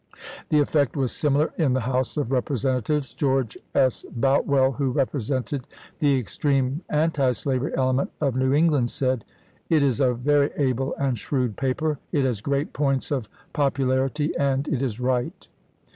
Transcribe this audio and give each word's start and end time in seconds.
The 0.49 0.57
effect 0.57 0.97
was 0.97 1.11
similar 1.11 1.53
in 1.59 1.73
the 1.73 1.81
House 1.81 2.17
of 2.17 2.29
Eepresentatives. 2.29 3.15
George 3.15 3.55
S. 3.75 4.03
Boutwell, 4.15 4.71
who 4.71 4.89
represented 4.89 5.67
the 5.99 6.17
extreme 6.17 6.81
antislavery 6.89 7.71
element 7.77 8.09
of 8.19 8.35
New 8.35 8.51
England, 8.51 8.89
said:" 8.89 9.23
It 9.69 9.83
is 9.83 9.99
a 9.99 10.15
very 10.15 10.49
able 10.57 10.95
and 10.95 11.19
shrewd 11.19 11.55
paper. 11.55 11.99
It 12.11 12.25
has 12.25 12.41
great 12.41 12.73
points 12.73 13.11
of 13.11 13.29
popular 13.53 14.03
ity, 14.05 14.35
and 14.37 14.67
it 14.69 14.81
is 14.81 14.99
right." 14.99 15.47